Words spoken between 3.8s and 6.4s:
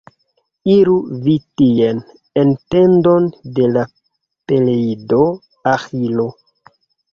Peleido Aĥilo.